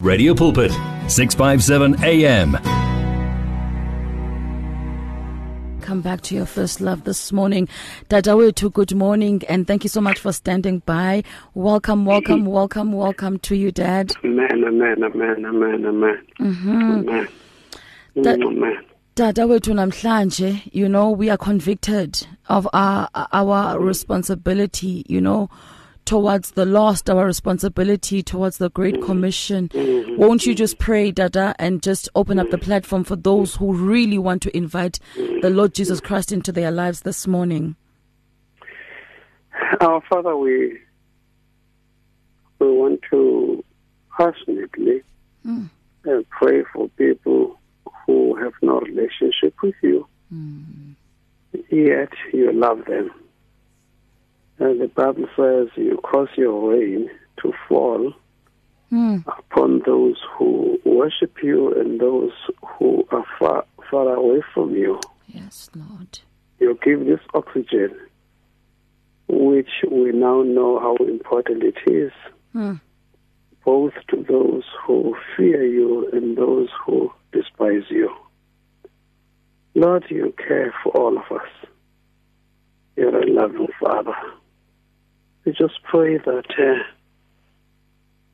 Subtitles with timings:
[0.00, 0.72] Radio Pulpit,
[1.08, 2.52] 657 AM.
[5.82, 7.68] Come back to your first love this morning.
[8.08, 11.22] Dadawethu, good morning and thank you so much for standing by.
[11.54, 14.12] Welcome, welcome, welcome, welcome to you, Dad.
[14.24, 16.26] Amen, amen, amen, amen, amen.
[16.40, 16.90] Mm-hmm.
[16.90, 17.28] Amen.
[18.16, 18.84] That- Mm, amen.
[19.16, 25.48] Dadawethu namhlanje, you know, we are convicted of our our responsibility, you know,
[26.04, 29.06] towards the lost, our responsibility towards the Great mm-hmm.
[29.06, 29.68] Commission.
[29.68, 30.16] Mm-hmm.
[30.16, 30.84] Won't you just mm-hmm.
[30.84, 34.98] pray, Dada, and just open up the platform for those who really want to invite
[35.16, 37.76] the Lord Jesus Christ into their lives this morning?
[39.80, 40.78] Our Father, we
[42.58, 43.64] we want to
[44.16, 45.02] passionately
[45.46, 45.68] Mm.
[46.30, 47.58] pray for people
[48.06, 50.92] who have no relationship with you, hmm.
[51.70, 53.10] yet you love them.
[54.58, 57.10] And the Bible says you cause your rain
[57.42, 58.12] to fall
[58.92, 59.24] Mm.
[59.26, 62.30] upon those who worship you and those
[62.78, 65.00] who are far far away from you.
[65.26, 66.20] Yes, Lord.
[66.60, 67.90] you give this oxygen,
[69.26, 72.12] which we now know how important it is,
[72.54, 72.80] Mm.
[73.64, 78.14] both to those who fear you and those who despise you.
[79.74, 81.48] Lord, you care for all of us.
[82.96, 84.14] You're a loving Father.
[85.44, 86.82] We just pray that uh,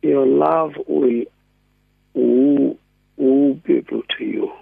[0.02, 1.24] your love will
[2.14, 2.78] woo,
[3.16, 4.52] woo people to you.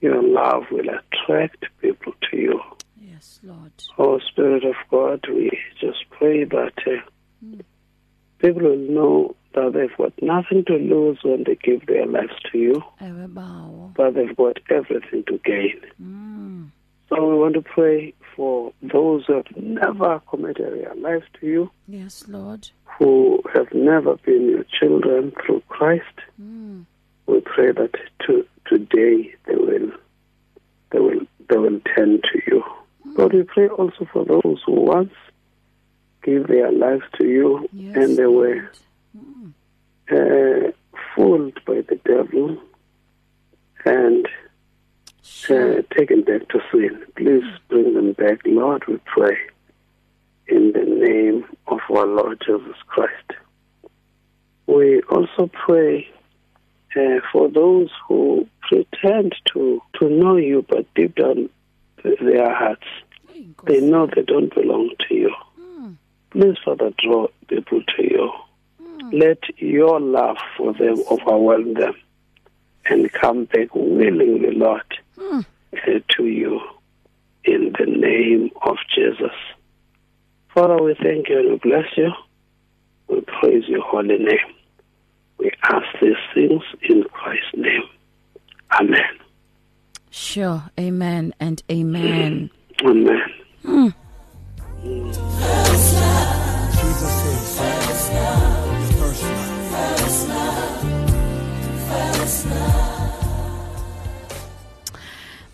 [0.00, 2.60] Your love will attract people to you.
[3.00, 3.72] Yes, Lord.
[3.98, 7.56] Oh, Spirit of God, we just pray that uh,
[8.38, 12.58] people will know that they've got nothing to lose when they give their lives to
[12.58, 12.82] you,
[13.96, 15.80] but they've got everything to gain.
[16.02, 16.70] Mm.
[17.08, 21.70] So we want to pray for those who have never committed their lives to you,
[21.86, 22.70] Yes, Lord.
[22.98, 26.04] who have never been your children through Christ.
[26.40, 26.86] Mm.
[27.26, 27.92] We pray that
[28.26, 29.92] to, today they will,
[30.90, 32.64] they will, they will turn to you.
[33.16, 35.12] Lord, we pray also for those who once
[36.22, 38.70] gave their lives to you Yes, and they were
[39.16, 39.52] Mm.
[40.10, 40.72] uh,
[41.14, 42.56] fooled by the devil
[43.84, 44.26] and
[45.24, 45.78] Sure.
[45.78, 47.02] uh, taken back to sin.
[47.16, 49.36] Please bring them back, Lord, we pray,
[50.48, 53.32] in the name of our Lord Jesus Christ.
[54.66, 56.06] We also pray
[56.96, 61.48] uh, for those who pretend to, to know you, but deep down
[62.02, 62.86] their hearts,
[63.64, 65.34] they know they don't belong to you.
[66.30, 68.30] Please, Father, draw people to you.
[69.12, 71.94] Let your love for them overwhelm them
[72.86, 74.82] and come back willingly, Lord,
[75.18, 75.44] Mm.
[75.72, 76.60] uh, to you
[77.44, 79.34] in the name of Jesus.
[80.54, 82.10] Father, we thank you and we bless you.
[83.08, 84.54] We praise your holy name.
[85.38, 87.82] We ask these things in Christ's name.
[88.80, 89.18] Amen.
[90.10, 90.62] Sure.
[90.78, 92.50] Amen and amen.
[92.84, 93.20] Amen.
[93.64, 93.94] Mm.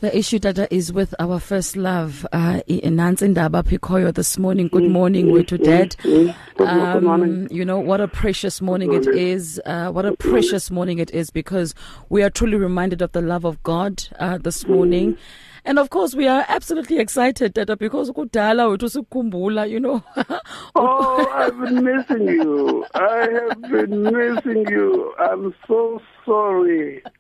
[0.01, 2.27] The issue data is with our first love.
[2.33, 4.69] Uh, Nancy Ndaba Pikoyo this morning.
[4.69, 5.95] Good morning, way to dad.
[5.99, 6.35] Mm.
[6.57, 7.33] Good, mo- good morning.
[7.43, 9.61] Um, you know what a precious morning it is.
[9.67, 11.75] Uh, what a precious morning it is because
[12.09, 15.19] we are truly reminded of the love of God uh, this morning.
[15.67, 20.03] And of course, we are absolutely excited, Dada, because kudala wethu sikhumbula, you know.
[20.75, 22.87] Oh, I've been missing you.
[22.95, 25.15] I have been missing you.
[25.19, 27.13] I'm so sorry uh,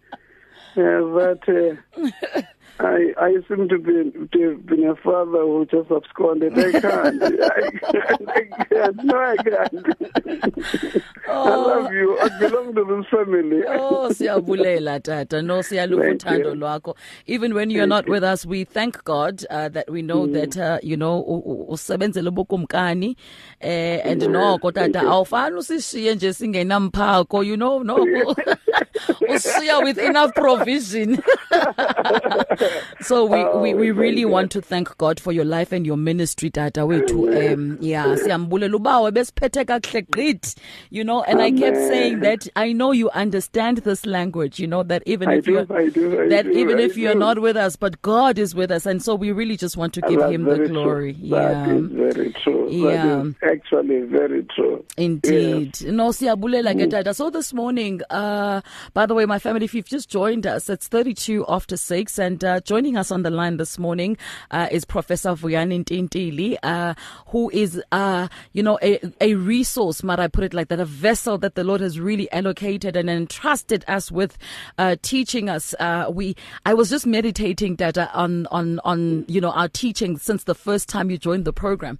[0.76, 1.76] that
[2.36, 2.42] uh,
[2.82, 6.58] I I seem to be to have been a father who just absconded.
[6.58, 7.22] I can't.
[7.22, 8.28] I can't.
[8.28, 9.04] I can't.
[9.04, 11.04] No, I can't.
[11.28, 12.18] I love you.
[12.18, 13.62] I belong to this family.
[13.68, 15.42] Oh, siyabulela tata.
[15.42, 16.60] No, siyaluva Thank uthando you.
[16.60, 16.96] lwakho.
[17.26, 20.78] Even when you're not with us, we thank God uh, that we know that uh,
[20.82, 21.22] you know
[21.68, 23.16] usebenzele ubukumkani
[23.60, 28.34] eh and noko tata awufani usishiye nje singenamphako you know noko
[29.28, 31.22] usiya with enough provision.
[33.00, 36.50] so we, we we really want to thank God for your life and your ministry
[36.50, 40.56] tata wethu um yeah siyambulela ubawe besiphethe kakuhle gqit
[40.90, 44.82] you know and I kept saying that I know you understand this language you know
[44.82, 45.90] that even I if do, I
[46.28, 49.02] that do, even I if you're not with us but God is with us and
[49.02, 51.22] so we really just want to give him the glory True.
[51.22, 52.68] yeah That is very true.
[52.70, 53.24] Yeah.
[53.42, 54.84] Actually very true.
[54.96, 55.82] Indeed.
[55.86, 57.14] No, siyabulela ke tata.
[57.14, 58.60] So this morning, uh, Uh,
[58.94, 62.18] by the way, my family, if you've just joined us, it's 32 after 6.
[62.18, 64.16] And uh, joining us on the line this morning
[64.50, 66.94] uh, is Professor Vuyani Ntintili, uh,
[67.28, 70.84] who is, uh, you know, a, a resource, might I put it like that, a
[70.84, 74.38] vessel that the Lord has really allocated and entrusted us with
[74.78, 75.74] uh, teaching us.
[75.78, 76.36] Uh, we,
[76.66, 80.88] I was just meditating that on, on, on, you know, our teaching since the first
[80.88, 81.98] time you joined the program.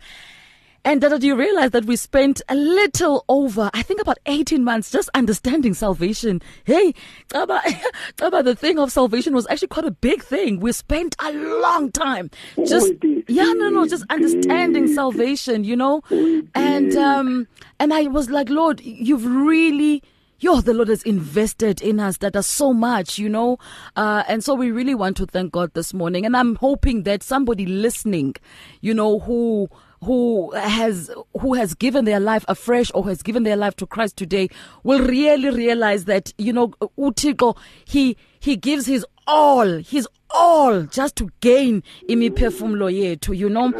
[0.82, 4.64] And Dada, do you realize that we spent a little over, I think about 18
[4.64, 6.40] months just understanding salvation?
[6.64, 6.94] Hey,
[7.28, 7.60] Chaba,
[8.44, 10.58] the thing of salvation was actually quite a big thing.
[10.58, 12.30] We spent a long time
[12.66, 12.94] just,
[13.28, 16.00] yeah, no, no, just understanding salvation, you know?
[16.54, 17.46] And, um,
[17.78, 20.02] and I was like, Lord, you've really,
[20.42, 23.58] Yo, the Lord has invested in us that are so much, you know.
[23.94, 26.24] Uh, and so we really want to thank God this morning.
[26.24, 28.36] And I'm hoping that somebody listening,
[28.80, 29.68] you know, who
[30.04, 31.10] who has
[31.40, 34.48] who has given their life afresh or has given their life to Christ today
[34.82, 36.68] will really realize that you know
[36.98, 43.72] Utiko he he gives his all his all just to gain imiphefumulo yethu you know?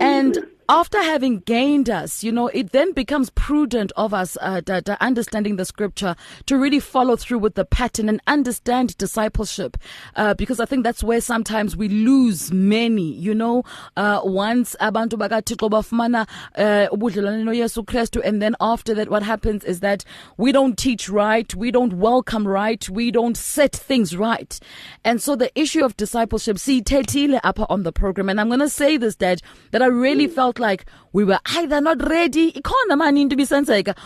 [0.00, 4.80] And after having gained us, you know, it then becomes prudent of us, uh, da,
[4.80, 6.16] da, understanding the scripture,
[6.46, 9.76] to really follow through with the pattern and understand discipleship.
[10.16, 13.64] Uh, because I think that's where sometimes we lose many, you know,
[13.96, 16.26] uh, once abantu bakathixo bafumana
[16.56, 20.04] uh, ubudlelwane and then after that what happens is that
[20.36, 24.58] we don't teach right, we don't welcome right, we don't set things right.
[25.04, 28.60] And so the issue of discipleship, see, tetile upper on the program, and I'm going
[28.60, 32.52] to say this, Dad, that I really felt like we were either not ready.
[32.52, 33.36] Ikhona mani into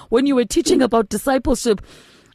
[0.08, 0.84] when you were teaching mm.
[0.84, 1.80] about discipleship.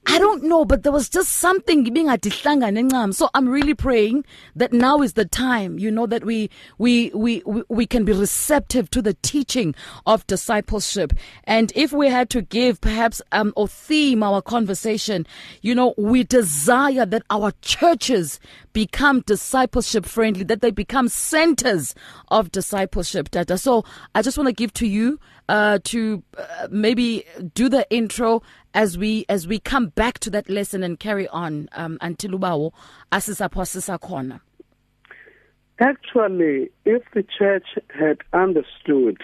[0.05, 3.13] I don't know, but there was just something being at ncam.
[3.13, 7.41] So I'm really praying that now is the time, you know, that we, we, we,
[7.69, 9.73] we, can be receptive to the teaching
[10.05, 11.13] of discipleship.
[11.45, 15.25] And if we had to give perhaps, um, or theme our conversation,
[15.61, 18.39] you know, we desire that our churches
[18.73, 21.95] become discipleship friendly, that they become centers
[22.27, 23.57] of discipleship data.
[23.57, 23.85] So
[24.15, 25.19] I just want to give to you,
[25.49, 28.41] uh, to uh, maybe do the intro
[28.73, 32.71] as we as we come back to that lesson and carry on um, until ubawo
[33.11, 34.39] asisapho sisakhona
[35.79, 39.17] Actually, if the church had understood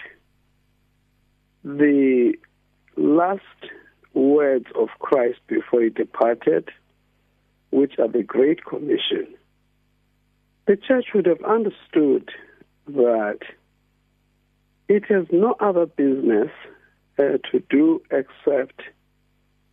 [1.63, 2.34] the
[2.98, 3.44] last
[4.13, 6.69] words of Christ before he departed,
[7.69, 9.28] which are the Great Commission,
[10.66, 12.30] the church would have understood
[12.88, 13.40] that
[14.88, 16.50] it has no other business
[17.19, 18.81] uh, to do except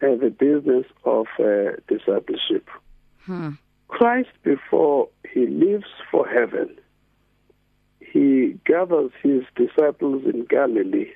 [0.02, 2.68] uh, the business of uh, discipleship.
[3.24, 3.50] hmm.
[3.88, 6.76] Christ, before he leaves for heaven,
[8.00, 11.12] he gathers his disciples in Galilee.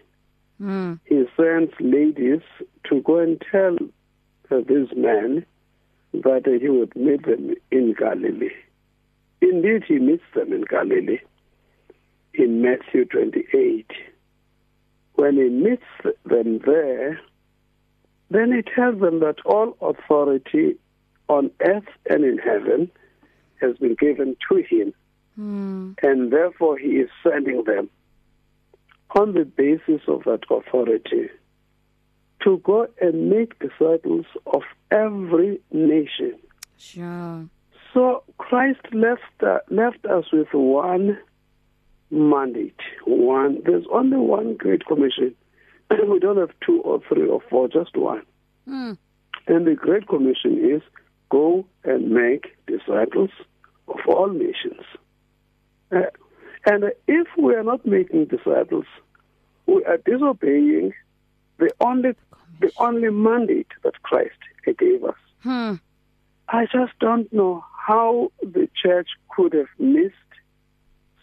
[0.58, 0.94] Hmm.
[1.04, 2.42] He sends ladies
[2.84, 3.76] to go and tell
[4.50, 5.44] uh, these men
[6.12, 8.54] that uh, he would meet them in Galilee.
[9.40, 11.20] Indeed, he meets them in Galilee
[12.34, 13.90] in Matthew 28.
[15.14, 15.82] When he meets
[16.24, 17.20] them there,
[18.30, 20.76] then he tells them that all authority
[21.28, 22.90] on earth and in heaven
[23.60, 24.92] has been given to him,
[25.36, 25.92] Hmm.
[26.02, 27.88] and therefore he is sending them
[29.14, 31.28] on the basis of that authority
[32.42, 36.34] to go and make disciples of every nation.
[36.78, 37.48] sure
[37.92, 41.18] So Christ left uh, left us with one
[42.10, 42.80] mandate.
[43.04, 43.60] One.
[43.64, 45.34] There's only one Great Commission.
[46.08, 48.22] We don't have two or three or four, just one.
[48.66, 48.92] Hmm.
[49.46, 50.82] And the Great Commission is
[51.30, 53.30] go and make disciples
[53.88, 54.82] of all nations.
[55.90, 56.02] Uh,
[56.66, 58.84] and if we are not making disciples,
[59.66, 60.92] we are disobeying
[61.58, 62.14] the only
[62.60, 64.36] the only mandate that Christ
[64.78, 65.16] gave us.
[65.42, 65.74] Hmm.
[66.48, 70.14] I just don't know how the church could have missed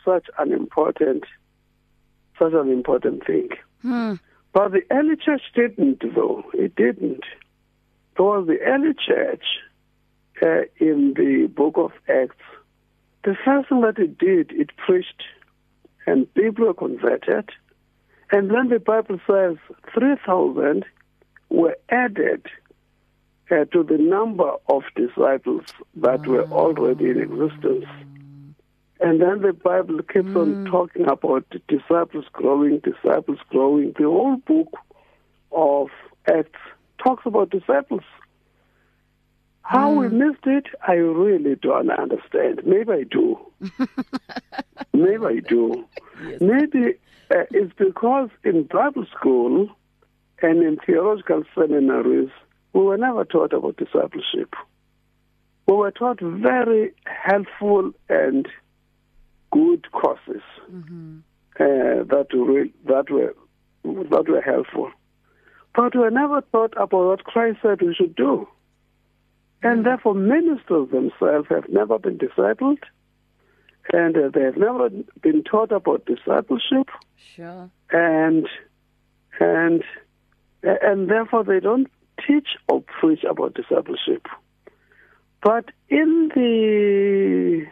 [0.03, 1.25] such an important
[2.39, 3.49] such an important thing.
[3.81, 4.15] Hmm.
[4.57, 6.43] But the early church didn't, though.
[6.51, 7.23] It didn't.
[8.15, 9.43] Because the early church
[10.41, 12.43] uh, in the book of Acts,
[13.23, 15.21] the first thing that it did, it preached,
[16.07, 17.51] and people were converted.
[18.31, 19.57] And then the Bible says
[19.93, 20.83] 3,000
[21.49, 22.47] were added
[23.51, 25.65] uh, to the number of disciples
[25.97, 27.85] that were already in existence.
[28.99, 33.93] And then the Bible keeps on talking about disciples growing, disciples growing.
[33.97, 34.73] The whole book
[35.51, 35.89] of
[36.27, 36.59] Acts
[37.03, 38.03] talks about disciples.
[39.61, 42.61] How we missed it, I really don't understand.
[42.65, 43.37] Maybe I do.
[44.93, 45.85] Maybe I do.
[46.39, 46.95] Maybe
[47.29, 49.69] uh, it's because in Bible school
[50.41, 52.29] and in theological seminaries,
[52.73, 54.55] we were never taught about discipleship.
[55.67, 58.47] We were taught very helpful and
[59.51, 61.19] good courses Mm-hmm.
[61.59, 63.33] uh, that were that were
[64.09, 64.91] that were helpful,
[65.75, 68.47] but we never thought about what Christ said we should do,
[69.63, 72.79] and therefore ministers themselves have never been discipled,
[73.93, 74.89] and uh, they have never
[75.21, 76.89] been taught about discipleship,
[77.35, 77.69] Sure.
[77.91, 78.47] and
[79.39, 79.83] and
[80.63, 81.87] and therefore they don't
[82.27, 84.25] teach or preach about discipleship.
[85.41, 87.67] But in the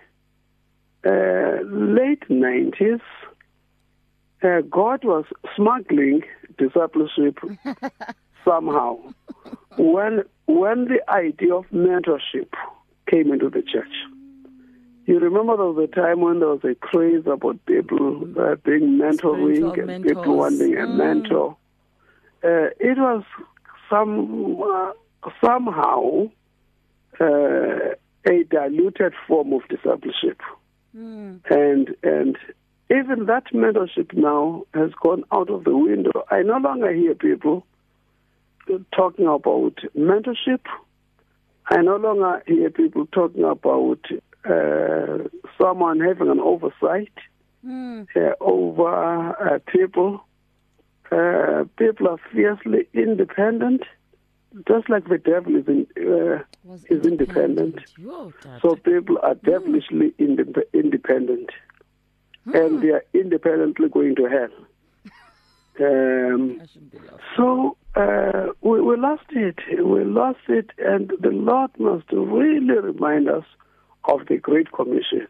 [1.05, 2.99] uh, late nineties,
[4.43, 6.21] uh, God was smuggling
[6.57, 7.37] discipleship
[8.45, 8.97] somehow
[9.77, 12.49] when when the idea of mentorship
[13.11, 13.93] came into the church.
[15.05, 18.97] You remember there was a time when there was a craze about people uh, being
[18.99, 20.95] mentoring Spiritual and people wanting a Mm.
[20.95, 21.57] mentor.
[22.43, 23.23] Uh, it was
[23.89, 24.91] some uh,
[25.43, 26.27] somehow
[27.19, 27.93] uh,
[28.27, 30.41] a diluted form of discipleship,
[30.95, 31.41] Mm.
[31.49, 32.37] and and
[32.89, 36.23] even that mentorship now has gone out of the window.
[36.31, 37.65] I no longer hear people
[38.95, 40.61] talking about mentorship.
[41.67, 43.99] I no longer hear people talking about
[44.49, 45.27] uh,
[45.59, 47.11] someone having an oversight
[47.65, 48.05] Mm.
[48.15, 50.21] uh, over uh, people.
[51.11, 53.81] Uh, people are fiercely independent,
[54.67, 56.43] just like the devil is in, uh,
[56.89, 57.79] is independent.
[58.41, 58.61] Dad.
[58.61, 61.49] So people are devilishly indep- independent,
[62.53, 64.49] and they are independently going to hell.
[65.77, 67.19] Um, I shouldn't be laughing.
[67.35, 69.59] so uh, we, we lost it.
[69.77, 73.45] We lost it, and the Lord must really remind us
[74.05, 75.27] of the Great Commission.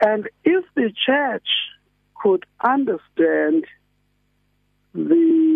[0.00, 1.46] And if the church
[2.20, 3.66] could understand
[4.94, 5.51] the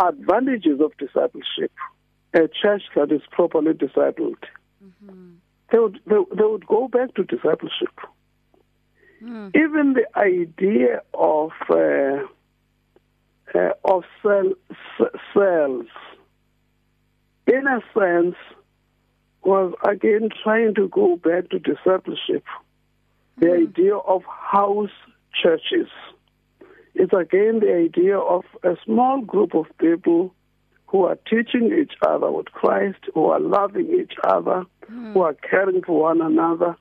[0.00, 1.72] advantages of discipleship,
[2.34, 4.42] a church that is properly discipled,
[5.70, 7.94] they would they, they would go back to discipleship.
[9.54, 12.24] Even the idea of uh,
[13.54, 14.52] uh, of cell,
[15.34, 15.86] cells,
[17.46, 18.36] in a sense,
[19.42, 22.44] was again trying to go back to discipleship.
[23.38, 24.90] The idea of house
[25.42, 25.88] churches.
[26.94, 30.34] It's again the idea of a small group of people
[30.86, 34.64] who are teaching each other with Christ, who are loving each other,
[35.12, 36.76] who are caring for one another.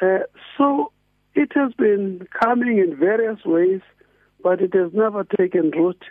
[0.00, 0.20] Uh,
[0.56, 0.90] so
[1.34, 3.82] it has been coming in various ways,
[4.42, 6.02] but it has never taken root.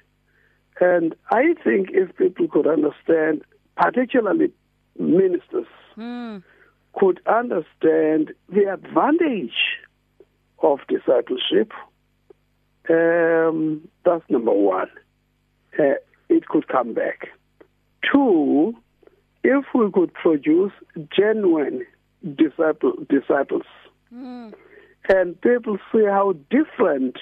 [0.79, 3.43] And I think if people could understand,
[3.75, 4.51] particularly
[4.99, 5.67] ministers,
[5.97, 6.43] Mm.
[6.93, 9.55] could understand the advantage
[10.59, 11.71] of discipleship,
[12.89, 14.89] um, that's number one.
[15.77, 15.95] Uh,
[16.29, 17.29] it could come back.
[18.11, 18.75] Two,
[19.43, 20.71] if we could produce
[21.15, 21.85] genuine
[22.35, 23.63] disciple, disciples,
[24.13, 24.53] Mm.
[25.09, 27.17] and people see how different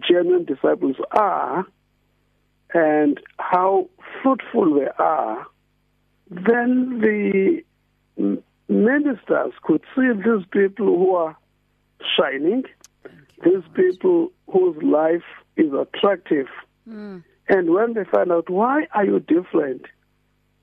[0.00, 1.66] genuine disciples are
[2.72, 3.88] and how
[4.22, 5.46] fruitful they are,
[6.30, 7.62] then the
[8.68, 11.36] ministers could see these people who are
[12.16, 12.64] shining,
[13.44, 15.24] these people whose life
[15.56, 16.46] is attractive.
[16.88, 17.22] Mm.
[17.48, 19.82] And when they find out, why are you different?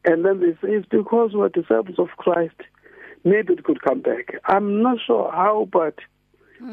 [0.03, 2.55] And then they say, it's because we're disciples of Christ.
[3.23, 4.35] Maybe it could come back.
[4.45, 5.95] I'm not sure how, but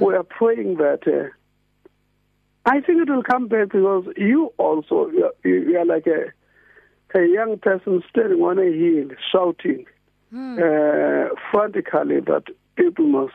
[0.00, 1.00] we are praying that.
[1.06, 1.30] Uh,
[2.66, 7.18] I think it will come back because you also, you are, you are like a,
[7.18, 9.86] a young person standing on a hill shouting
[10.34, 12.44] uh, frantically that
[12.76, 13.34] people must,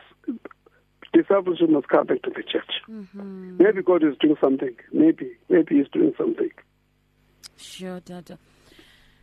[1.12, 2.82] discipleship must come back to the church.
[3.14, 4.74] Maybe God is doing something.
[4.92, 5.32] Maybe.
[5.48, 6.50] Maybe He's doing something.
[7.56, 8.38] Sure, Dada.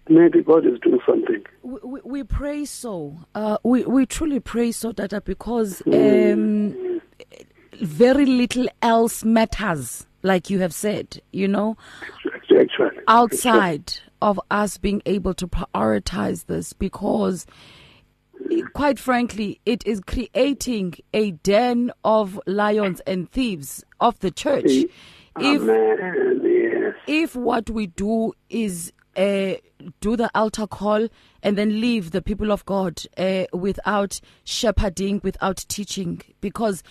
[0.08, 1.44] Maybe God is doing something.
[1.64, 3.18] We, we, we pray so.
[3.34, 7.02] Uh, we, we truly pray so, Dada, because um,
[7.82, 11.76] very little else matters, like you have said, you know,
[12.34, 13.04] Actually, actually.
[13.08, 17.46] outside of us being able to prioritize this because
[18.74, 24.66] quite frankly it is creating a den of lions and thieves of the church
[25.40, 26.42] if Amen.
[26.44, 26.94] Yes.
[27.08, 29.56] if what we do is uh,
[30.02, 31.08] do the altar call
[31.44, 36.84] and then leave the people of God uh, without shepherding, without teaching, because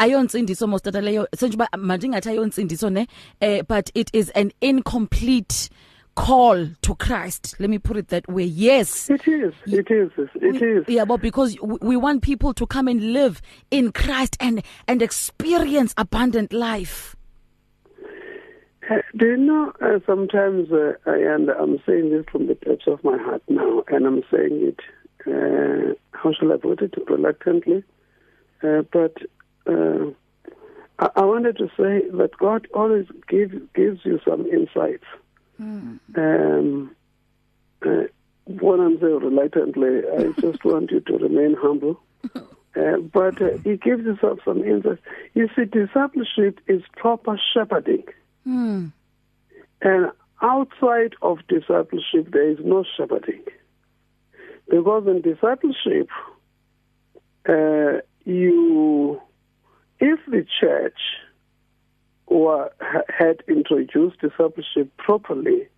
[0.00, 3.06] ayonsindiso most of the leyo senjuba mandingathi ayonsindiso ne
[3.40, 5.68] uh, but it is an incomplete
[6.14, 9.54] call to Christ let me put it that way yes It is.
[9.66, 10.10] It is.
[10.34, 10.84] It is.
[10.88, 13.40] yeah but because we want people to come and live
[13.70, 17.16] in Christ and and experience abundant life
[19.16, 23.02] do you know, uh, sometimes, uh, I, and I'm saying this from the depths of
[23.04, 24.80] my heart now, and I'm saying it,
[25.26, 27.84] uh, how shall I put it, reluctantly,
[28.62, 29.16] uh, but
[29.66, 30.10] uh,
[30.98, 35.04] I, I wanted to say that God always gives gives you some insights.
[36.16, 36.96] Um,
[37.84, 37.88] uh,
[38.46, 42.00] when I'm saying reluctantly, I just want you to remain humble.
[42.74, 44.16] Uh, but uh, he gives you
[44.46, 45.02] some, insights.
[45.34, 48.04] You see, discipleship is proper shepherding.
[48.44, 48.86] Hmm.
[49.82, 53.42] And outside of discipleship, there is no shepherding.
[54.70, 56.08] Because in discipleship,
[57.46, 59.20] uh, you,
[60.00, 60.98] if the church
[62.32, 62.70] were,
[63.08, 65.68] had introduced discipleship properly,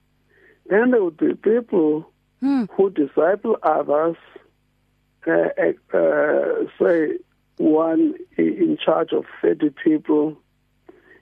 [0.67, 2.65] then there would be people Hmm.
[2.73, 4.17] who disciple others,
[5.27, 5.49] uh,
[5.97, 7.17] uh, say
[7.57, 10.37] one in charge of 30 people.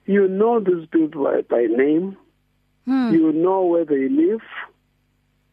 [0.05, 2.17] You know these people by, by name.
[2.85, 3.13] Hmm.
[3.13, 4.41] You know where they live.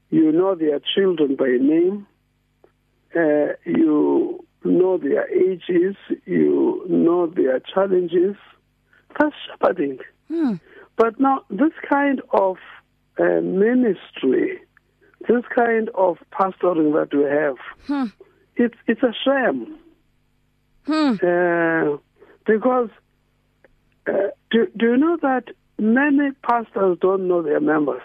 [0.08, 2.06] You know their children by name.
[3.14, 5.94] Uh, you know their ages.
[6.26, 8.34] You know their challenges.
[9.18, 9.98] That's shepherding.
[10.28, 10.54] Hmm.
[10.96, 12.56] But now, this kind of
[13.18, 14.60] uh, ministry,
[15.28, 18.06] this kind of pastoring that we have, Hmm.
[18.56, 19.76] it's it's a shame
[20.86, 21.14] Hmm.
[21.22, 21.96] uh,
[22.46, 22.88] because
[24.06, 24.12] uh,
[24.50, 25.44] do, do you know that
[25.78, 28.02] many pastors don't know their members?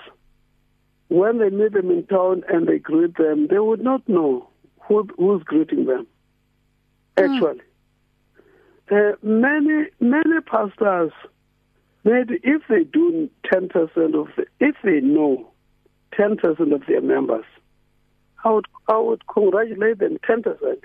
[1.07, 4.49] When they meet them in town and they greet them, they would not know
[4.81, 6.07] who, who's greeting them.
[7.17, 7.61] Actually,
[8.91, 11.11] uh, many many pastors,
[12.03, 15.47] maybe if they do ten percent of the, if they know
[16.13, 17.45] ten percent of their members,
[18.43, 20.83] I would I would congratulate them ten percent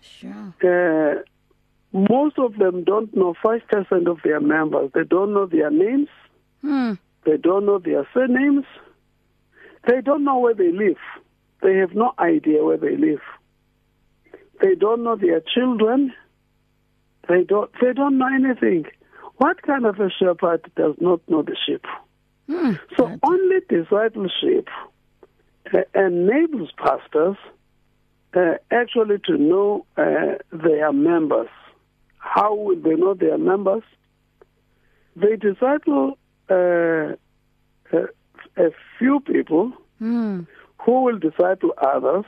[0.00, 0.54] Sure.
[0.64, 1.22] uh,
[1.92, 4.90] most of them don't know 5% of their members.
[4.94, 6.08] They don't know their names.
[6.60, 6.94] Hmm.
[7.24, 8.64] They don't know their surnames.
[9.88, 10.98] They don't know where they live.
[11.62, 13.20] They have no idea where they live.
[14.60, 16.12] They don't know their children.
[17.28, 18.86] They don't, they don't know anything.
[19.36, 21.84] What kind of a shepherd does not know the sheep?
[22.48, 22.72] Hmm.
[22.96, 24.68] So only discipleship
[25.72, 27.36] uh, enables pastors
[28.34, 31.48] uh, actually to know uh, their members.
[32.16, 33.82] How will they know their members?
[35.16, 36.16] They disciple
[36.50, 37.14] uh,
[37.92, 38.06] uh,
[38.56, 40.42] a few people Hmm.
[40.78, 42.24] who will disciple others,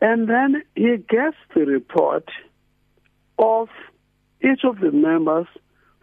[0.00, 2.28] and then he gets the report
[3.38, 3.68] of
[4.42, 5.46] each of the members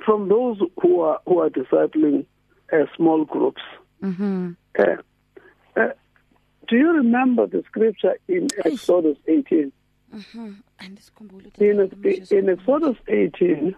[0.03, 2.25] from those who are who are discipling
[2.73, 3.61] uh, small groups.
[4.03, 4.51] Mm-hmm.
[4.77, 4.83] Uh,
[5.79, 5.89] uh,
[6.67, 9.71] do you remember the scripture in Exodus 18?
[10.79, 13.75] And this kumbulo- In, in Exodus 18,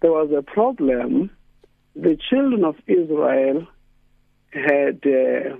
[0.00, 1.30] there was a problem.
[1.96, 3.66] The children of Israel
[4.52, 5.56] had, uh,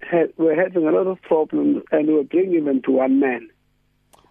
[0.00, 3.48] had were having a lot of problems and were bringing them to one man,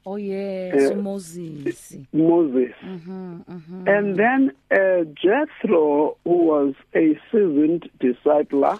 [0.05, 1.95] Oh yes, Uh, Moses.
[2.13, 2.73] Moses.
[2.83, 3.87] Mm-hmm, mm-hmm.
[3.87, 8.79] And then uh, Jethro, who was a seasoned discipler,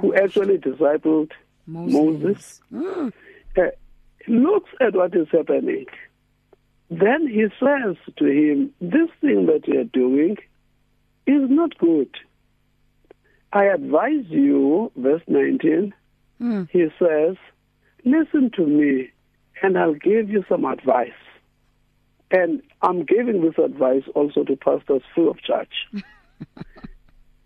[0.00, 1.30] who actually discipled
[1.66, 3.12] Moses, Mm.
[3.56, 3.62] uh,
[4.28, 5.86] looks at what is happening.
[6.90, 10.36] Then he says to him, This thing that you're doing
[11.26, 12.10] is not good.
[13.52, 15.94] I advise you, verse 19,
[16.40, 16.68] Mm.
[16.70, 17.36] he says,
[18.04, 19.10] Listen to me,
[19.62, 21.10] and I'll give you some advice.
[22.30, 25.68] And I'm giving this advice also to pastors free of charge.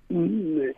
[0.09, 0.73] Mm.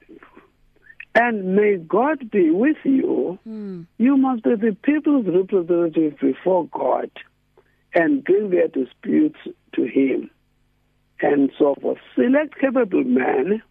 [1.14, 3.38] and may God be with you.
[3.46, 3.86] Mm.
[3.98, 7.10] You must be the people's representative before God
[7.94, 9.38] and bring their disputes
[9.74, 10.30] to Him.
[11.20, 11.98] And so forth.
[12.14, 13.62] Select capable men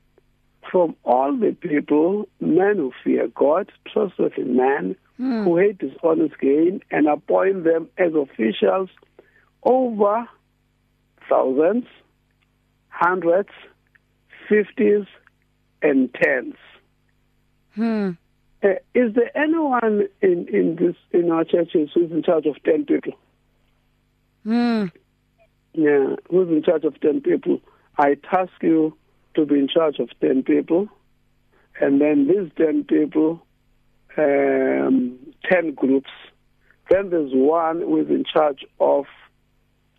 [0.70, 7.08] from all the people, men who fear God, trustworthy men who hate dishonest gain, and
[7.08, 8.89] appoint them as officials
[9.63, 10.27] over
[11.30, 11.86] thousands,
[12.89, 13.49] hundreds,
[14.47, 15.06] fifties,
[15.82, 16.56] and tens.
[17.75, 18.12] Hmm.
[18.63, 22.86] Uh, is there anyone in, in this in our churches who's in charge of ten
[22.86, 23.13] people?
[24.43, 24.86] Hmm.
[25.73, 27.62] Yeah, who's in charge of ten people?
[27.97, 28.97] I task you
[29.36, 30.88] to be in charge of ten people,
[31.80, 33.45] and then these ten people,
[34.17, 35.17] um,
[35.49, 36.10] ten groups.
[36.89, 39.06] Then there's one who is in charge of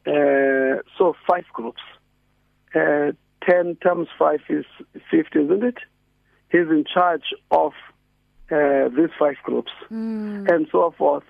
[0.07, 1.81] uh, so five groups.
[2.75, 3.13] Uh,
[3.49, 4.65] ten times five is
[5.11, 5.79] fifty, isn't it?
[6.51, 7.73] He's in charge of
[8.51, 10.51] uh, these five groups Mm.
[10.51, 11.25] and so forth.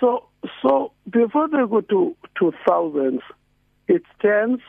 [0.00, 0.24] So,
[0.62, 3.22] so before they go to to thousands,
[3.88, 4.60] it's tens,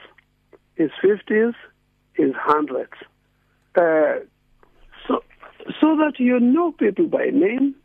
[0.77, 1.53] it's fifties,
[2.15, 2.93] it's hundreds.
[5.82, 7.75] So, that you know people by name,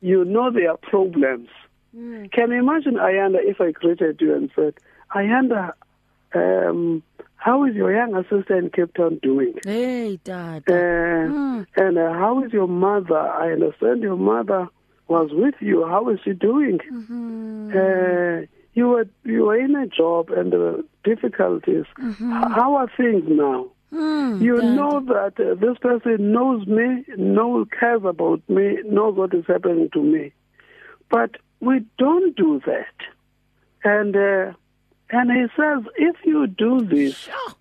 [0.00, 1.48] you know their problems.
[1.94, 4.74] Can you imagine, Ayanda, if I greeted you and said,
[5.14, 5.74] Ayanda,
[6.34, 7.02] um,
[7.36, 9.54] how is your young sister in Cape Town doing?
[9.64, 10.64] Hey, Dad.
[10.68, 11.66] Uh, Mm.
[11.76, 13.18] And uh, how is your mother?
[13.18, 14.68] I understand your mother
[15.08, 15.86] was with you.
[15.86, 16.78] How is she doing?
[16.90, 17.70] Mm-hmm.
[17.76, 21.84] Uh, you were you were in a job and there were difficulties.
[22.00, 23.66] H- How are things now?
[23.92, 29.34] Mm, You know that uh, this person knows me, knows cares about me, knows what
[29.34, 30.32] is happening to me,
[31.10, 32.94] but we don't do that.
[33.84, 34.52] And uh,
[35.10, 37.54] and he says, if you do this, Sure.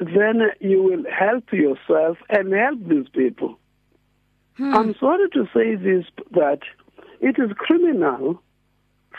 [0.00, 3.58] then you will help yourself and help these people.
[4.60, 6.58] I'm sorry to say this, that
[7.20, 8.42] it is criminal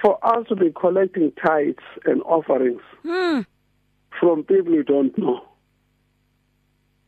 [0.02, 3.46] for us to be collecting tithes and offerings Mm.
[4.20, 5.42] from people we don't know,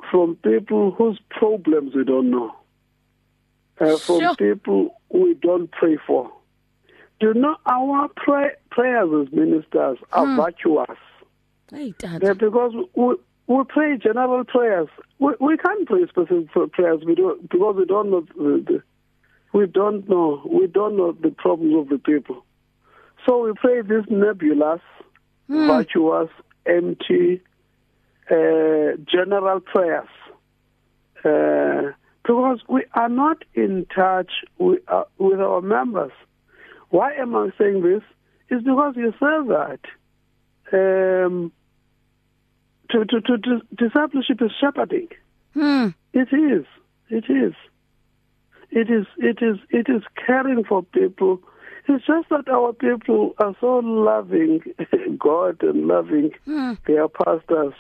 [0.10, 2.56] from people whose problems we don't know,
[3.80, 4.36] uh, from Sure.
[4.36, 6.32] people we don't pray for.
[7.20, 10.98] Do you know our pray- prayers as ministers are virtuous?
[11.72, 12.22] Hey, Dad.
[12.40, 13.16] Because we,
[13.48, 14.88] we pray general prayers.
[15.20, 18.84] We, we can't pray specific prayers we do, because we don't know the, the,
[19.54, 22.44] we don't know we don't know the problems of the people.
[23.26, 24.82] So we pray these nebulous,
[25.48, 26.30] virtuous,
[26.66, 27.42] empty,
[28.32, 30.08] uh, general prayers.
[31.24, 31.92] Uh,
[32.24, 36.12] because we are not in touch with, uh, with our members.
[36.90, 38.04] Why am I saying this?
[38.50, 39.80] It's because you said that
[40.74, 41.52] um,
[42.90, 45.08] to, to, to, to discipleship is shepherding.
[45.54, 45.90] Hmm.
[46.14, 46.66] It is.
[47.10, 47.54] It is.
[48.70, 49.06] It is.
[49.18, 49.58] It is.
[49.70, 51.42] It is caring for people.
[51.88, 54.62] It's just that our people are so loving
[55.18, 56.32] God and loving
[56.86, 57.74] their pastors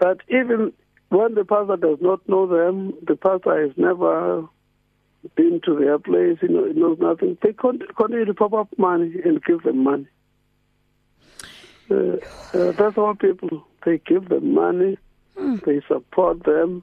[0.00, 0.72] that even
[1.08, 4.46] when the pastor does not know them, the pastor has never
[5.34, 7.36] been to their place, you know, knows nothing.
[7.42, 10.06] They con- continue to pop up money and give them money.
[11.90, 12.16] Uh,
[12.54, 13.66] uh, that's our people.
[13.84, 14.98] They give them money,
[15.36, 16.82] they support them,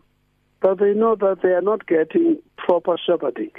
[0.62, 3.52] but they know that they are not getting proper shepherding.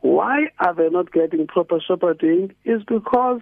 [0.00, 2.54] Why are they not getting proper shepherding?
[2.64, 3.40] Is because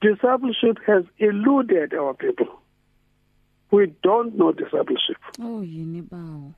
[0.00, 2.48] discipleship has eluded our people.
[3.74, 5.16] We don't know discipleship.
[5.40, 6.54] Oh, you Unibao.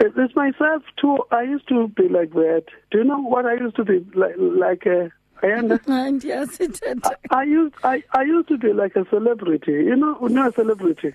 [0.00, 1.18] It's myself too.
[1.30, 2.64] I used to be like that.
[2.90, 4.34] Do you know what I used to be like?
[4.36, 5.12] Like a.
[5.40, 7.04] And yes, it did.
[7.30, 9.70] I used I, I used to be like a celebrity.
[9.70, 11.14] You know, you know a celebrity.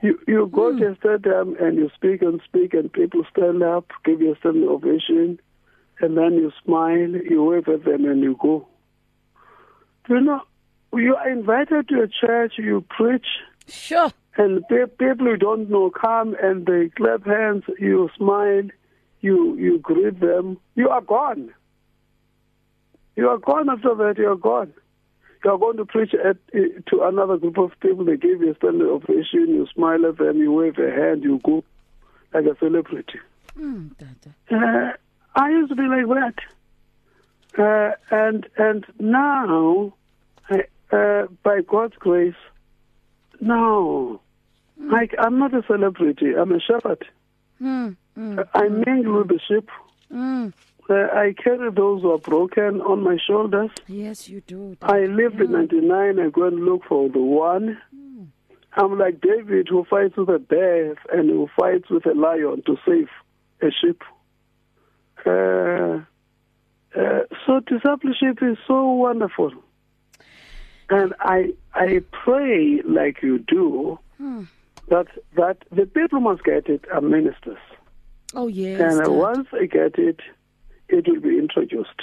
[0.00, 0.78] You you go hmm.
[0.78, 4.38] to a stadium and you speak and speak and people stand up, give you a
[4.38, 5.38] standing ovation,
[6.00, 8.66] and then you smile, you wave at them and you go.
[10.08, 10.40] Do you know,
[10.94, 13.26] you are invited to a church, you preach,
[13.68, 14.12] Sure.
[14.38, 18.64] And pe- people you don't know come and they clap hands, you smile,
[19.20, 21.52] you you greet them, you are gone.
[23.16, 24.72] You are gone after that, you are gone.
[25.44, 28.56] You are going to preach at, to another group of people, they give you a
[28.56, 31.64] standing ovation, you smile at them, you wave a hand, you go
[32.34, 33.20] like a celebrity.
[33.58, 33.92] Mm,
[34.50, 34.92] Uh,
[35.34, 36.34] I used to be like that.
[37.58, 39.94] Uh, and and now,
[40.50, 42.34] uh, by God's grace,
[43.40, 44.20] no,
[44.90, 46.34] I, I'm not a celebrity.
[46.36, 47.04] I'm a shepherd.
[47.60, 49.68] Mm, mm, I mingle with the sheep.
[50.12, 50.52] mm.
[50.88, 53.70] Uh, I carry those who are broken on my shoulders.
[53.88, 54.76] Yes, you do.
[54.82, 57.76] I live in 99 and go and look for the one.
[58.74, 62.76] I'm like David who fights with a bear and who fights with a lion to
[62.86, 63.08] save
[63.62, 64.00] a sheep.
[65.24, 66.04] Uh,
[66.96, 69.52] uh, so discipleship is so wonderful.
[70.88, 73.98] And I I pray like you do
[74.88, 77.58] that that the people must get it are ministers.
[78.34, 78.80] Oh, yes.
[78.80, 79.12] And uh, Dada.
[79.12, 80.20] once they get it,
[80.88, 82.02] it will be introduced.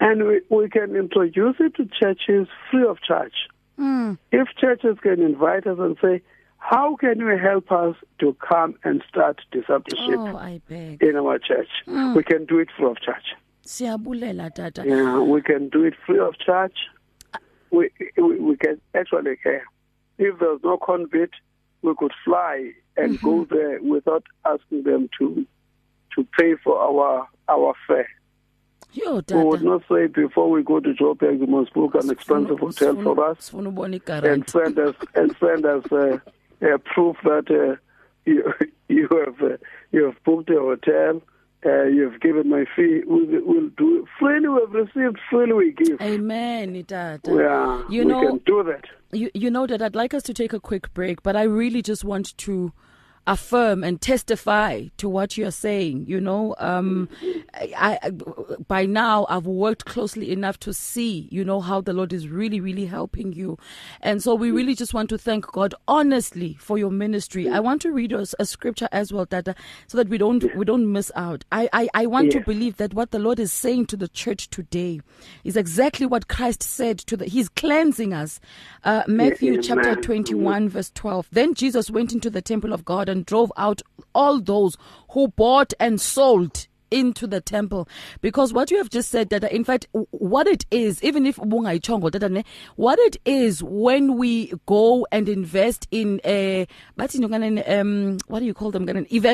[0.00, 3.32] And we, we can introduce it to churches free of charge.
[3.78, 6.22] Mm, If churches can invite us and say,
[6.58, 10.60] how can you help us to come and start discipleship oh,
[11.00, 11.68] in our church?
[11.86, 13.34] We can do it free of charge.
[13.66, 14.82] Siyabulela, Dada.
[14.86, 16.76] Yeah, we can do it free of charge.
[17.70, 19.64] We, we, we can actually care.
[20.18, 21.30] If there's no convert,
[21.86, 25.46] we could fly and go there without asking them to
[26.14, 28.08] to pay for our our fare.
[28.92, 32.58] Yo, We would not say before we go to Joburg, you must book an expensive
[32.58, 36.18] hotel for us and send us and send us uh,
[36.62, 37.76] uh, proof that uh,
[38.24, 38.42] you
[38.88, 39.56] you have uh,
[39.92, 41.22] you have booked a hotel.
[41.64, 43.02] Uh, you have given my fee.
[43.06, 44.04] We'll, we'll do it.
[44.20, 44.48] freely.
[44.48, 45.18] We have received.
[45.28, 46.00] Freely we give.
[46.00, 47.20] Amen, Dada.
[47.26, 48.84] Yeah, You we know, can do that.
[49.16, 51.82] You, you know that I'd like us to take a quick break, but I really
[51.82, 52.72] just want to
[53.26, 56.04] affirm and testify to what you're saying.
[56.06, 57.08] You know, um,
[57.54, 58.10] I, I,
[58.68, 62.60] by now I've worked closely enough to see, you know, how the Lord is really,
[62.60, 63.58] really helping you.
[64.00, 67.48] And so we really just want to thank God honestly for your ministry.
[67.48, 69.54] I want to read a, a scripture as well, Tata,
[69.88, 71.44] so that we don't, we don't miss out.
[71.50, 74.50] I, I, I want to believe that what the Lord is saying to the church
[74.50, 75.00] today
[75.42, 78.40] is exactly what Christ said to the, he's cleansing us.
[78.84, 81.28] Uh, Matthew chapter 21 verse 12.
[81.32, 83.82] Then Jesus went into the temple of God and drove out
[84.14, 84.76] all those
[85.10, 87.88] who bought and sold into the temple
[88.20, 92.98] because what you have just said that in fact what it is even if what
[93.00, 96.68] it is when we go and invest in bathi
[97.18, 98.86] ntokanani, um what do you call them?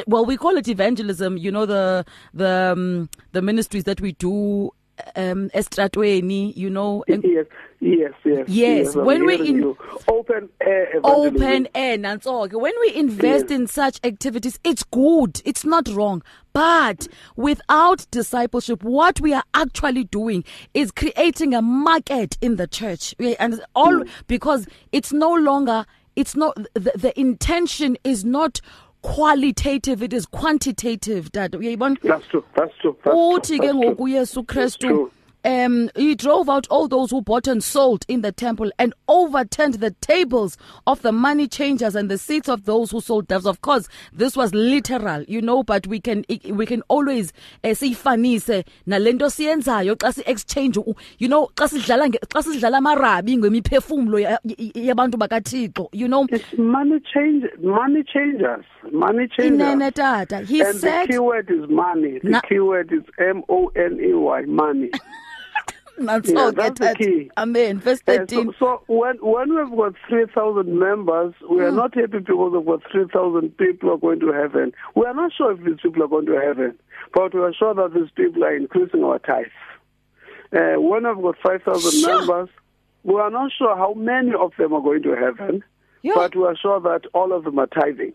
[0.06, 4.70] Well we call it evangelism you know the the um, the ministries that we do
[5.16, 7.46] um estratweni you know and Yes,
[7.80, 8.44] yes, yes.
[8.48, 11.36] Yes, when we in- open air evangelism.
[11.36, 15.42] open air nanso when we invest in such activities it's good.
[15.44, 16.22] It's not wrong.
[16.52, 23.16] But without discipleship what we are actually doing is creating a market in the church.
[23.40, 25.84] And all because it's no longer
[26.14, 28.60] it's not the, the intention is not
[29.02, 32.44] qualitative it is quantitative dad uyayibona That's true.
[32.56, 32.96] That's true.
[33.04, 35.10] Uthi ke ngoku uyesu kristu true.
[35.44, 39.74] Um he drove out all those who bought and sold in the temple and overturned
[39.74, 43.60] the tables of the money changers and the seats of those who sold doves of
[43.60, 47.32] course this was literal you know but we can we can always
[47.64, 50.76] uh, siyifanise nalento siyenzayo xa si exchange
[51.18, 56.26] you know xa sidlala nge- xa sidlala amarabi ngemiphefumulo ya- ya- yabantu bakathixo you know
[56.30, 59.60] It's money change, money changers, money changers.
[59.74, 62.18] inene tata he and said the key word is money.
[62.22, 64.90] The Na- key word is M O N E Y, money.
[66.00, 67.30] nanso Yeah, ke that's the key.
[67.36, 71.94] amen verse Uh, so, so when when we've got three thousand members, we are not
[71.94, 74.72] happy because we've got three thousand people are going to heaven.
[74.94, 76.78] We are not sure if these people are going to heaven,
[77.14, 79.50] but we are sure that these people are increasing our tithes.
[80.52, 82.18] Uh, when we've got five thousand Sure.
[82.18, 82.48] members,
[83.04, 85.62] we are not sure how many of them are going to heaven,
[86.02, 86.12] Yeah.
[86.14, 88.14] but we are sure that all of them are tithing.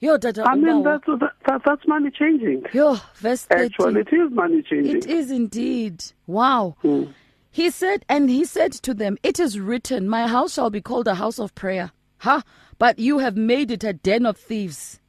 [0.00, 2.64] Yo tata I mean, that's that, that, that's money changing.
[2.72, 3.64] Yo, verse 13.
[3.66, 4.96] Actually, it is money changing.
[4.96, 6.04] It is indeed.
[6.26, 6.76] Wow.
[6.82, 7.04] Hmm.
[7.52, 11.08] He said, and he said to them, It is written, My house shall be called
[11.08, 11.90] a house of prayer.
[12.18, 12.42] Ha!
[12.78, 15.00] But you have made it a den of thieves.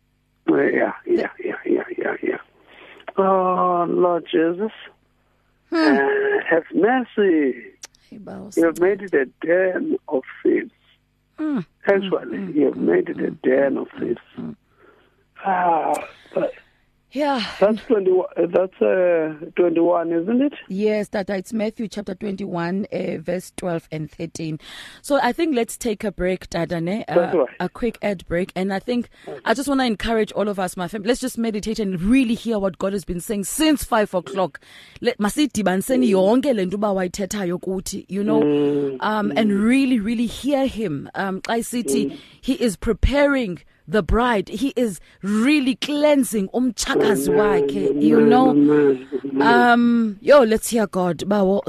[0.49, 2.37] Yeah, yeah, yeah, yeah, yeah, yeah.
[3.17, 4.71] Oh, Lord Jesus,
[5.69, 5.75] Hmm.
[5.75, 6.07] uh,
[6.49, 7.63] have mercy.
[8.09, 10.71] You have made it a den of thieves.
[11.37, 11.59] Hmm.
[11.87, 14.19] Actually, you have made it a den of thieves.
[15.43, 15.93] Ah,
[16.33, 16.51] but
[17.13, 17.43] Yeah.
[17.59, 18.11] that's twenty.
[18.37, 20.53] That's uh, twenty-one, isn't it?
[20.69, 24.59] Yes, that it's Matthew chapter 21, uh, verse 12 and 13.
[25.01, 27.49] So I think let's take a break, Dadane, That's uh, right.
[27.59, 28.53] a quick ad break.
[28.55, 29.09] And I think
[29.43, 32.33] I just want to encourage all of us, my family, let's just meditate and really
[32.33, 34.61] hear what God has been saying since 5 o'clock.
[35.01, 40.65] Let masidibaniseni yonke le nto uba wayithethayo kuthi, you know, um, and really, really hear
[40.65, 41.09] him.
[41.15, 44.49] Um, xa isithi he is preparing the bride.
[44.49, 48.51] He is really cleansing umchakazi wakhe, you know.
[49.41, 51.23] Um, yo, let's hear God.
[51.23, 51.61] We'll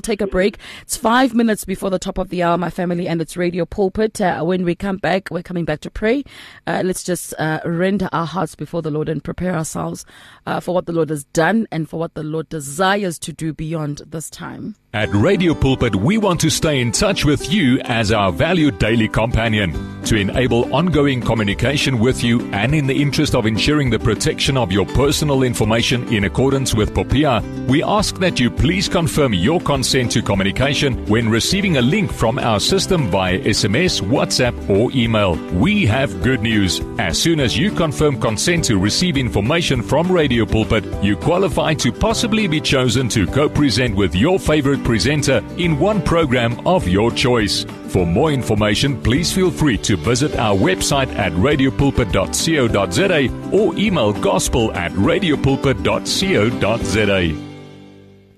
[0.00, 0.58] take a break.
[0.82, 4.20] It's five minutes before the top of the hour, my family, and it's Radio Pulpit.
[4.20, 6.24] Uh, when we come back, we're coming back to pray.
[6.66, 10.04] Uh, let's just uh, render our hearts before the Lord and prepare ourselves
[10.46, 13.52] uh, for what the Lord has done and for what the Lord desires to do
[13.52, 14.76] beyond this time.
[14.94, 19.08] At Radio Pulpit, we want to stay in touch with you as our valued daily
[19.08, 19.94] companion.
[20.04, 24.70] To enable ongoing communication with you and in the interest of ensuring the protection of
[24.70, 30.12] your personal information in accordance with POPIA, we ask that you please confirm your consent
[30.12, 35.36] to communication when receiving a link from our system via SMS, WhatsApp, or email.
[35.54, 36.80] We have good news.
[36.98, 41.90] As soon as you confirm consent to receive information from Radio Pulpit, you qualify to
[41.90, 47.10] possibly be chosen to co present with your favorite presenter in one program of your
[47.10, 47.64] choice.
[47.88, 54.70] For more information, please feel free to visit our website at radiopulpit.co.za or email gospel
[54.72, 57.34] at radiopulpit.co.za.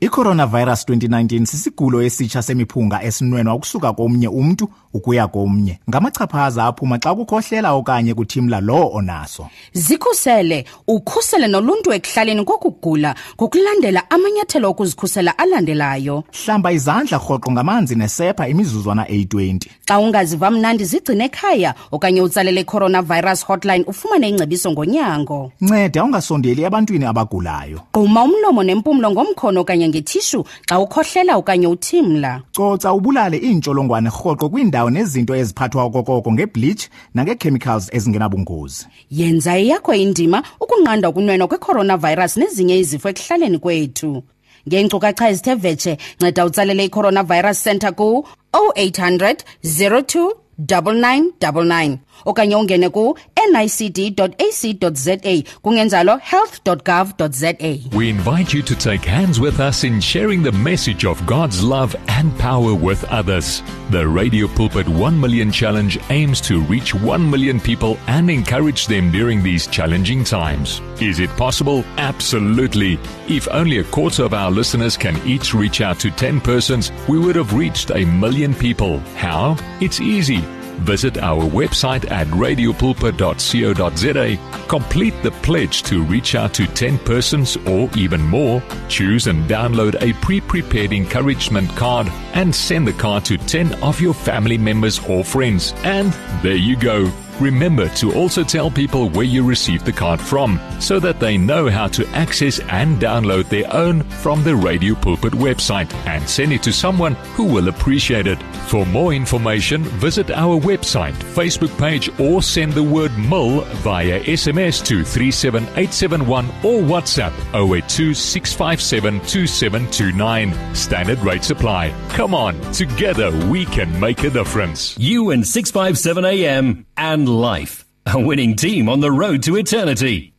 [0.01, 5.79] I-coronavirus 2019 sisigulo esitsha semiphunga esinwenwa ukusuka komnye umntu ukuya komnye.
[5.89, 9.47] Ngamachaphaza aphuma xa kukhohlela okanye kuthimla lowo onaso.
[9.73, 16.25] Zikhusele ukhusele noluntu ekuhlaleni kokugula ngokulandela amanyathelo okuzikhusela alandelayo.
[16.45, 23.47] Hlamba izandla rhoqo ngamanzi nesepha imizuzwana eyi-20 xa ungaziva mnandi zigcine ekhaya okanye utsalele coronavirus
[23.47, 25.53] hotline ufumane ingcebiso ngonyango.
[25.61, 27.81] Nceda ungasondeli ebantwini abagulayo.
[27.93, 34.49] Gquma umlomo nempumlo ngomkhono okanye okanye ngethishu xa ukhohlela okanye uthimla coca ubulale iintsholongwane rhoqo
[34.49, 38.87] kwiindawo nezinto eziphathwa okokoko ngebleach nangee-chemicals ezingenabungozi.
[39.11, 44.23] Yenza eyakho indima ukunqanda ukunwenwa kwecoronavirus nezinye izifo ekuhlaleni kwethu.
[44.69, 57.53] Ngeenkcukacha ezithe vetshe nceda utsalele i-coronavirus center ku-0800 02 9999 okanye ungene ku-nicd.ac.za kungenjalo health.gov.za
[57.97, 61.95] We invite you to take hands with us in sharing the message of God's love
[62.09, 63.63] and power with others.
[63.91, 69.11] The Radio Pulpit 1 Million Challenge aims to reach 1 million people and encourage them
[69.13, 70.81] during these challenging times.
[71.01, 71.85] Is it possible?
[71.99, 72.99] Absolutely.
[73.29, 77.19] If only a quarter of our listeners can each reach out to 10 persons, we
[77.19, 78.99] would have reached a million people.
[79.17, 79.57] How?
[79.81, 80.43] It's easy.
[80.79, 87.91] Visit our website at radiopulpit.co.za, complete the pledge to reach out to 10 persons or
[87.97, 93.37] even more, choose and download a pre prepared encouragement card, and send the card to
[93.37, 95.73] 10 of your family members or friends.
[95.85, 96.13] And
[96.43, 97.13] there you go.
[97.41, 101.69] Remember to also tell people where you received the card from so that they know
[101.69, 106.63] how to access and download their own from the Radio Pulpit website and send it
[106.63, 108.43] to someone who will appreciate it.
[108.69, 114.83] For more information, visit our website, Facebook page, or send the word MIL via SMS
[114.87, 120.75] to 37871 or WhatsApp 082 657 2729.
[120.75, 121.95] Standard rate supply.
[122.11, 124.97] Come on, together we can make a difference.
[124.99, 127.85] You and 657 AM and life.
[128.07, 130.33] A winning team on the road to eternity.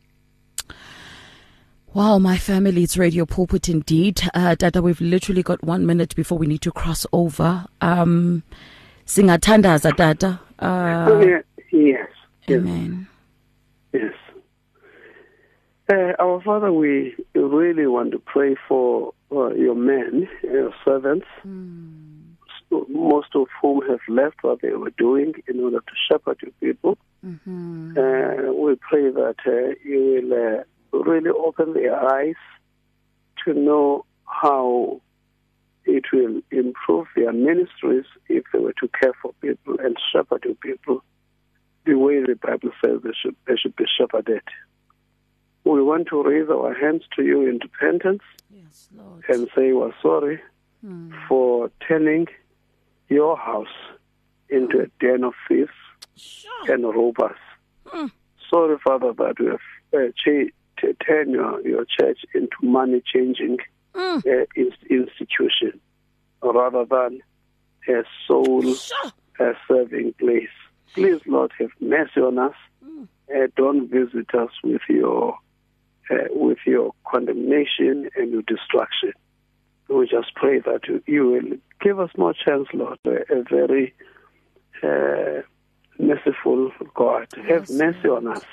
[1.94, 4.20] Wow, my family, it's Radio Pulpit indeed.
[4.34, 7.66] Uh, Dada, we've literally got one minute before we need to cross over.
[7.80, 8.42] Um,
[9.06, 10.40] singathandaza, Dada.
[10.58, 11.40] Uh, Yeah,
[11.72, 12.08] yes,
[12.46, 13.06] yes, amen.
[13.92, 14.14] yes.
[15.90, 21.44] Uh, our Father, we really want to pray for uh, your men, your servants, s-
[22.88, 26.98] most of whom have left what they were doing in order to shepherd your people.
[27.96, 32.36] Uh, we pray that uh, you will uh, really open their eyes
[33.44, 35.00] to know how
[35.84, 40.54] it will improve their ministries if they were to care for people and shepherd your
[40.56, 41.02] people
[41.86, 44.42] the way the Bible says they should, they should be shepherded.
[45.64, 49.24] We want to raise our hands to you in repentance Yes, Lord.
[49.28, 50.40] and say we're sorry
[51.28, 52.26] for turning
[53.08, 53.66] your house
[54.48, 55.70] into a den of thieves
[56.68, 57.36] and robbers.
[58.50, 59.60] Sorry, Father, that we have
[59.94, 63.58] uh, cha- t- turned your, your church into money changing
[64.26, 65.80] uh, in- institution
[66.42, 67.20] rather than
[67.88, 68.62] a soul
[69.40, 70.48] uh, serving place.
[70.94, 72.54] Please, Lord, have mercy on us.
[73.34, 75.36] Uh, don't visit us with your
[76.10, 79.12] uh, with your condemnation and your destruction.
[79.88, 83.94] We just pray that you, you will give us more chance, Lord, a, very
[84.82, 85.42] uh,
[85.98, 87.28] merciful God.
[87.48, 88.44] Have mercy on us.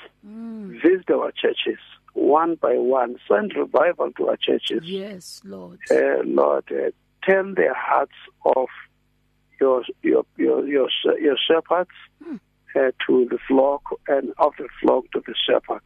[0.82, 1.78] Visit our churches
[2.16, 3.16] one by one.
[3.28, 4.82] Send revival to our churches.
[4.84, 5.78] Yes, Lord.
[5.90, 6.90] Uh, Lord, uh,
[7.24, 8.68] turn their hearts of
[9.60, 11.90] your your your your, your shepherds
[12.24, 15.84] uh, to the flock and of the flock to the shepherds.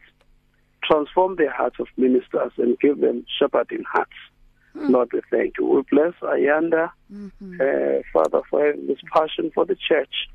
[0.84, 4.16] Transform the hearts of ministers and give them shepherding hearts.
[4.74, 5.66] Lord, we thank you.
[5.66, 6.90] We bless Ayanda,
[7.60, 10.28] uh, Father, for having this passion for the church.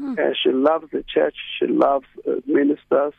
[0.00, 1.36] Uh, she loves the church.
[1.58, 3.12] She loves uh, ministers.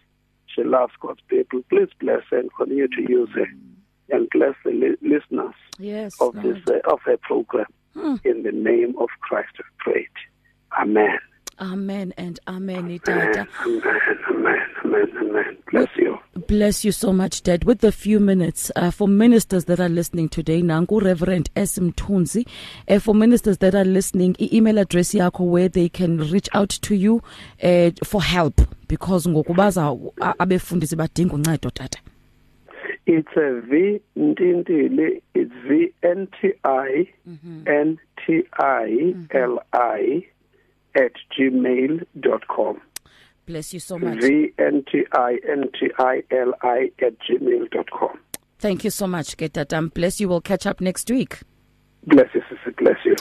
[0.48, 1.62] She loves God's people.
[1.70, 3.46] Please bless her and continue to use her.
[4.10, 6.46] And bless the li- listeners Yes, of Lord.
[6.46, 7.68] this uh, of her program.
[8.26, 10.08] In the name of Christ, we prayed.
[10.80, 11.18] Amen.
[11.60, 13.48] Amen and amen, Amen.
[13.66, 13.82] Amen.
[14.30, 14.60] Amen.
[14.94, 15.08] Amen.
[15.22, 15.58] Amen.
[15.72, 16.18] Bless you.
[16.48, 17.64] Bless you so much, Dad.
[17.64, 21.78] With the few minutes, uh, for ministers that are listening today, Nangu Reverend S.
[21.80, 22.46] Mtunzi,
[22.88, 26.96] uh, for ministers that are listening, email address yakho where they can reach out to
[26.96, 27.22] you
[27.64, 32.00] uh, for help because ngokubaza a- abefundisi badinga uncedo tata.
[33.06, 35.22] It's a V Ntintili.
[35.34, 37.08] It's V N T I
[37.68, 40.26] N T I L I
[40.96, 42.80] at gmail dot com.
[43.46, 44.22] Bless you so much.
[44.22, 48.20] V N T I N T I L I at gmail dot com.
[48.60, 49.94] Thank you so much, Getatam.
[49.94, 50.30] Bless you.
[50.30, 51.40] We'll catch up next week.
[52.08, 52.74] Bless you, sister.
[52.78, 53.16] Bless you.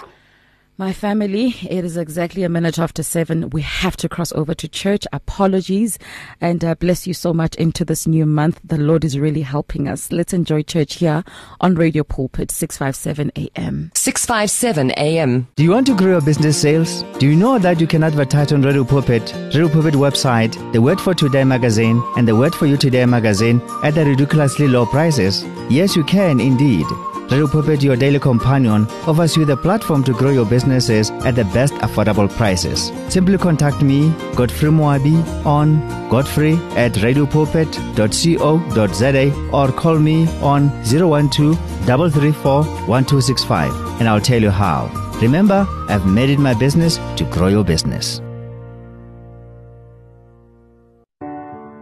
[0.78, 3.50] My family, it is exactly a minute after seven.
[3.50, 5.06] We have to cross over to church.
[5.12, 5.98] Apologies
[6.40, 8.58] and uh, bless you so much into this new month.
[8.64, 10.10] The Lord is really helping us.
[10.10, 11.24] Let's enjoy church here
[11.60, 13.90] on Radio Pulpit 657 AM.
[13.94, 15.46] 657 AM.
[15.56, 17.02] Do you want to grow your business sales?
[17.18, 21.02] Do you know that you can advertise on Radio Pulpit, Radio Pulpit website, the Word
[21.02, 25.44] for Today magazine, and the Word for You Today magazine at the ridiculously low prices?
[25.68, 26.86] Yes, you can indeed.
[27.30, 31.44] Radio Pulpit, your daily companion, offers you the platform to grow your businesses at the
[31.46, 32.92] best affordable prices.
[33.08, 41.56] Simply contact me, Godfrey Moabi, on godfrey at radiopulpit.co.za or call me on 012
[41.86, 44.90] 334 1265 and I'll tell you how.
[45.22, 48.20] Remember, I've made it my business to grow your business.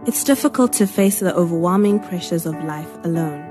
[0.07, 3.50] It's difficult to face the overwhelming pressures of life alone.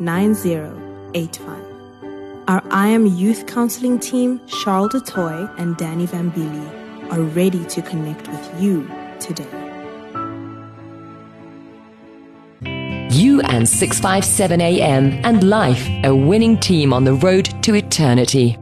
[0.00, 1.76] 9085.
[2.48, 7.82] Our I Am Youth Counseling team, Charles du Toit and Danny Vambili, are ready to
[7.82, 8.88] connect with you
[9.18, 9.46] today.
[13.10, 18.58] You and 657 AM and Life, a winning team on the road to eternity.